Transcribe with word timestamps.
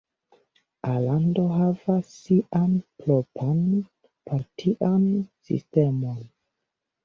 Alando 0.91 1.43
havas 1.57 2.09
sian 2.15 2.73
propran 3.03 3.63
partian 4.33 5.09
sistemon. 5.49 6.21